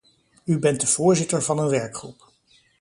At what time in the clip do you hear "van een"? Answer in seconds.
1.41-1.69